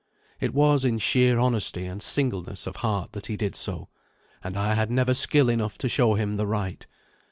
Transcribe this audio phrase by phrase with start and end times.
[0.39, 3.89] It was in sheer honesty and singleness of heart that he did so,
[4.43, 6.87] and I had never skill enough to show him the right.